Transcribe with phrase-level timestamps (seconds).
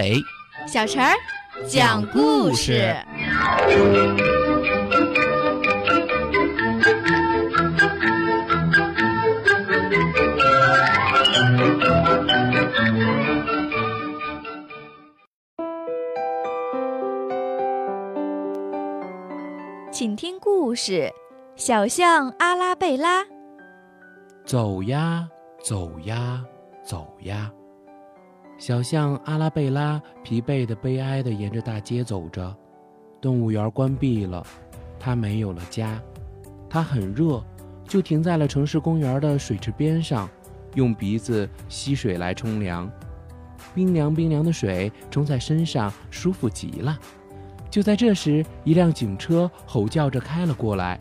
[0.00, 0.22] 阿伟，
[0.66, 1.14] 小陈儿
[1.68, 2.96] 讲故事。
[19.92, 21.12] 请听故事：
[21.56, 23.22] 小象阿拉贝拉。
[24.46, 25.28] 走呀
[25.62, 26.42] 走呀
[26.82, 27.52] 走呀，
[28.60, 32.54] 小象阿拉贝拉疲惫的、悲哀的沿着大街走着。
[33.18, 34.46] 动物园关闭了，
[34.98, 35.98] 它没有了家。
[36.68, 37.42] 它很热，
[37.88, 40.28] 就停在了城市公园的水池边上，
[40.74, 42.88] 用鼻子吸水来冲凉。
[43.74, 46.98] 冰凉冰凉的水冲在身上，舒服极了。
[47.70, 51.00] 就在这时，一辆警车吼叫着开了过来。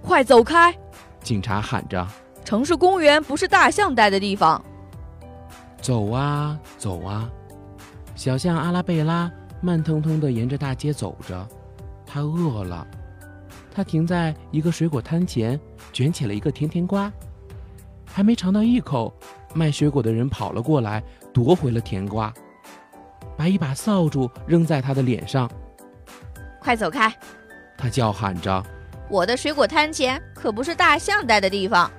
[0.00, 0.74] 快走开！
[1.20, 2.08] 警察喊着。
[2.42, 4.64] 城市公园不是大象待的地方。
[5.80, 7.28] 走啊走啊，
[8.14, 11.48] 小象阿拉贝拉慢腾腾地沿着大街走着。
[12.06, 12.86] 它饿了，
[13.72, 15.58] 它停在一个水果摊前，
[15.92, 17.10] 卷起了一个甜甜瓜。
[18.04, 19.14] 还没尝到一口，
[19.54, 22.32] 卖水果的人跑了过来，夺回了甜瓜，
[23.36, 25.48] 把一把扫帚扔在他的脸上。
[26.60, 27.14] 快走开！
[27.78, 28.62] 他叫喊着
[29.08, 31.90] ：“我的水果摊前可不是大象待的地方。”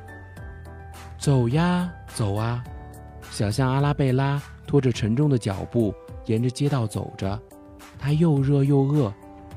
[1.18, 2.62] 走呀走啊，
[3.32, 7.40] 小象阿拉贝拉拖着沉重的脚步沿着街道走着，
[7.98, 9.12] 它又热又饿，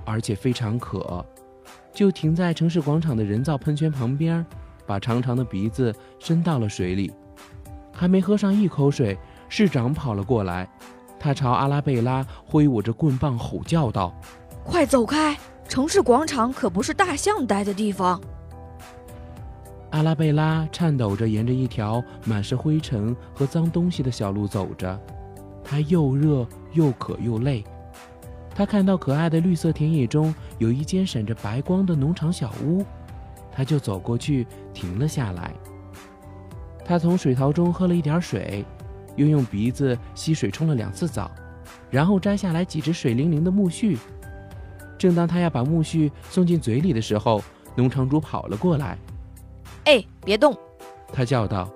[0.05, 1.27] 而且非常渴，
[1.93, 4.47] 就停在城市广场的人造喷泉旁边，
[4.87, 7.13] 把长长的鼻子伸到了水里。
[7.93, 10.69] 还没喝上一口水，市长跑了过来，
[11.19, 14.15] 他朝阿拉贝拉挥舞着棍棒吼叫道
[14.65, 15.37] ：“快走开！
[15.69, 18.21] 城市广场可不是大象待的地方。”
[19.95, 25.01] 阿拉贝拉颤抖着沿着一条满是灰尘和脏东西的小路走着，
[25.63, 27.63] 她又热又渴又累。
[28.57, 32.85] 她看到可爱的绿色田野中有一间闪着白光的农场小屋，
[33.53, 35.55] 她就走过去停了下来。
[36.85, 38.65] 她从水槽中喝了一点水，
[39.15, 41.31] 又用鼻子吸水冲了两次澡，
[41.89, 43.97] 然后摘下来几只水灵灵的苜蓿。
[44.99, 47.41] 正当她要把苜蓿送进嘴里的时候，
[47.77, 48.99] 农场主跑了过来。
[49.85, 50.57] 哎，别动！
[51.13, 51.69] 他叫道。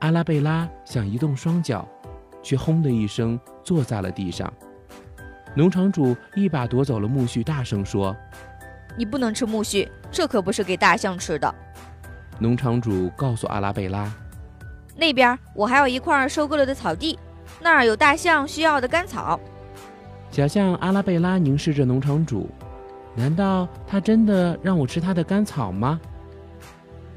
[0.00, 1.86] 阿拉贝拉想移动双脚，
[2.42, 4.52] 却轰的一声坐在了地上。
[5.54, 8.14] 农场主一把夺走了苜蓿，大声说
[8.96, 11.52] ：“你不能吃苜蓿，这可不是给大象吃的。”
[12.38, 14.12] 农场主告诉阿拉贝拉
[14.94, 17.18] ：“那边我还有一块收割了的草地，
[17.60, 19.40] 那儿有大象需要的干草。”
[20.30, 22.48] 小象阿拉贝拉凝视着农场主，
[23.16, 25.98] 难道他真的让我吃他的干草吗？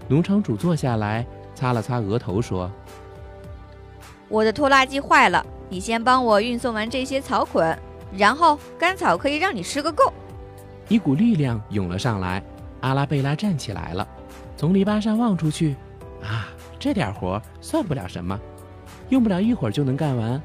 [0.08, 1.26] 农场主坐下来，
[1.56, 2.70] 擦了擦额头，说
[4.28, 7.78] ：“我的拖拉机坏了，你先帮我运送完这些草捆，
[8.18, 10.12] 然后干草可以让你吃个够。”
[10.90, 12.44] 一股力量涌了上来，
[12.82, 14.06] 阿拉贝拉站起来了，
[14.58, 15.76] 从篱笆上望出去，
[16.22, 16.48] 啊，
[16.78, 18.38] 这点活算不了什么，
[19.10, 20.42] 用不了一会儿就能干完。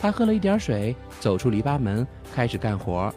[0.00, 3.10] 他喝了一点水，走出篱笆门，开始干活。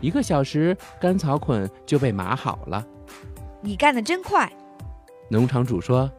[0.00, 2.84] 一个小时，干草捆就被码好了。
[3.60, 4.48] 你干得真快！
[5.30, 6.10] 农场主说：“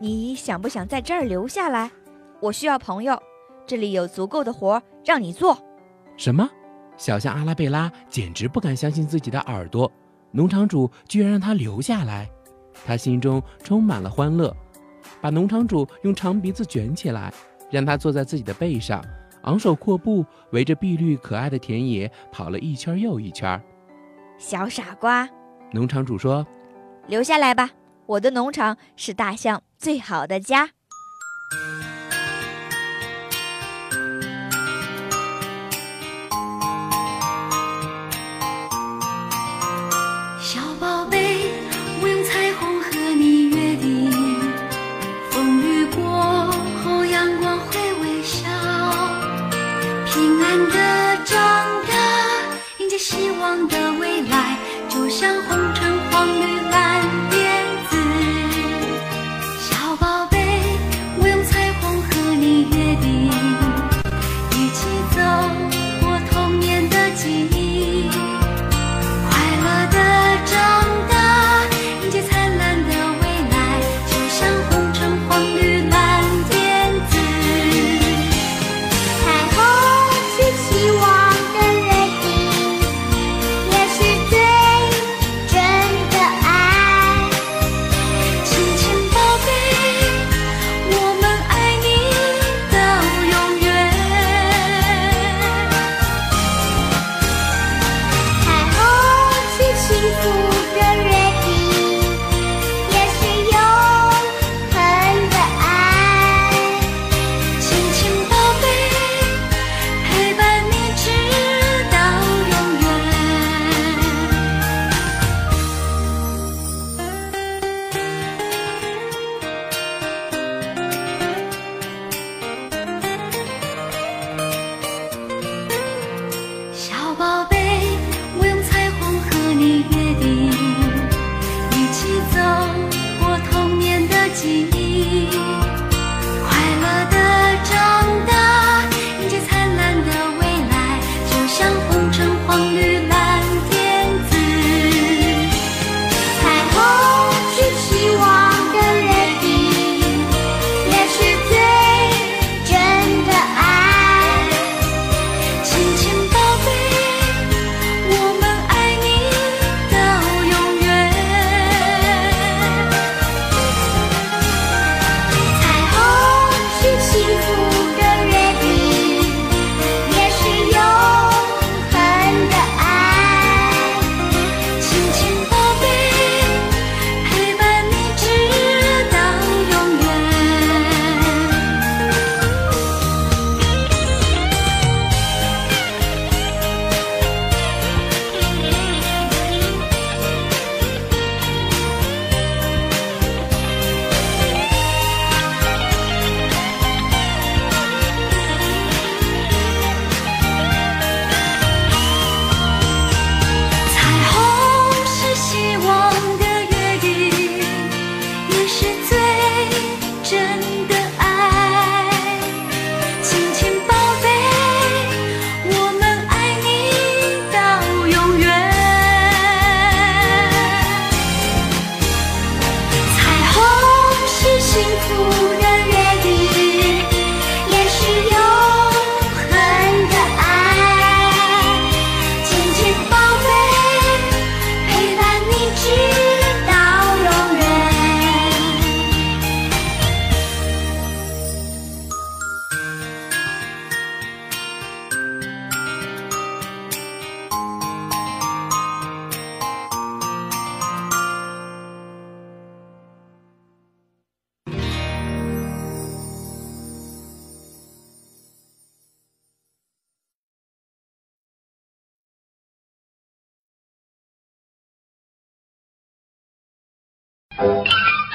[0.00, 1.90] 你想不想在这儿留下来？
[2.40, 3.20] 我需要朋友，
[3.64, 5.56] 这里有足够的活让你做。”
[6.18, 6.48] 什么？
[6.96, 9.90] 小象阿拉贝拉简直不敢相信自己的耳朵，
[10.32, 12.28] 农场主居然让他留下来，
[12.84, 14.54] 他心中充满了欢乐，
[15.20, 17.32] 把农场主用长鼻子卷起来，
[17.70, 19.04] 让他坐在自己的背上，
[19.42, 23.62] 昂首阔步，围着碧绿可爱的田野跑了一圈又一圈。
[24.36, 25.28] 小傻瓜，
[25.70, 26.44] 农场主说
[27.06, 27.70] ：“留下来吧。”
[28.06, 30.70] 我的农场是大象最好的家。
[40.40, 41.50] 小宝贝，
[42.00, 44.10] 我用彩虹和你约定，
[45.30, 46.52] 风雨过
[46.84, 48.48] 后阳光会微笑，
[50.06, 51.36] 平安的长
[51.88, 51.92] 大，
[52.78, 54.56] 迎接希望的未来，
[54.88, 56.95] 就像红橙黄绿蓝。